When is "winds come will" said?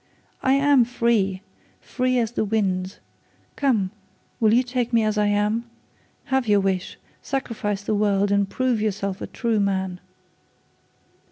2.43-4.51